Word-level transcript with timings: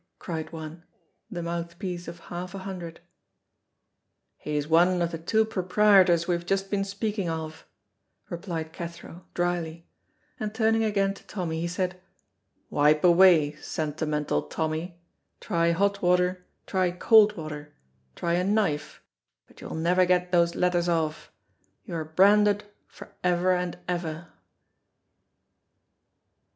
cried 0.17 0.51
one, 0.51 0.83
the 1.29 1.43
mouthpiece 1.43 2.07
of 2.07 2.21
half 2.33 2.55
a 2.55 2.65
hundred. 2.65 3.01
"He 4.39 4.57
is 4.57 4.67
one 4.67 4.99
of 4.99 5.11
the 5.11 5.19
two 5.19 5.45
proprietors 5.45 6.27
we 6.27 6.33
have 6.33 6.47
just 6.47 6.71
been 6.71 6.83
speaking 6.83 7.29
of," 7.29 7.67
replied 8.27 8.73
Cathro, 8.73 9.25
dryly, 9.35 9.85
and 10.39 10.55
turning 10.55 10.83
again 10.83 11.13
to 11.13 11.27
Tommy, 11.27 11.61
he 11.61 11.67
said, 11.67 12.01
"Wipe 12.71 13.03
away, 13.03 13.53
Sentimental 13.57 14.41
Tommy, 14.41 14.99
try 15.39 15.69
hot 15.69 16.01
water, 16.01 16.47
try 16.65 16.89
cold 16.89 17.37
water, 17.37 17.71
try 18.15 18.33
a 18.33 18.43
knife, 18.43 19.03
but 19.45 19.61
you 19.61 19.67
will 19.69 19.75
never 19.77 20.07
get 20.07 20.31
those 20.31 20.55
letters 20.55 20.89
off 20.89 21.31
you; 21.85 21.93
you 21.93 21.99
are 21.99 22.05
branded 22.05 22.63
for 22.87 23.13
ever 23.23 23.51
and 23.51 23.77
ever." 23.87 24.29